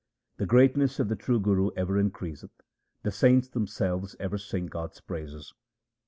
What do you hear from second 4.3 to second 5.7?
sing God's praises.